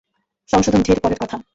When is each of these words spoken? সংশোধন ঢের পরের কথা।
সংশোধন 0.49 0.81
ঢের 0.81 0.99
পরের 0.99 1.19
কথা। 1.21 1.35